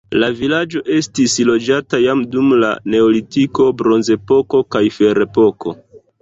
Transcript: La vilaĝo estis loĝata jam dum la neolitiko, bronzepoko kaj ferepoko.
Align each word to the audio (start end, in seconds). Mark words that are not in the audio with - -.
La 0.21 0.27
vilaĝo 0.37 0.79
estis 0.99 1.35
loĝata 1.49 1.99
jam 2.03 2.23
dum 2.37 2.49
la 2.63 2.71
neolitiko, 2.95 3.69
bronzepoko 3.83 4.63
kaj 4.77 4.83
ferepoko. 4.97 5.77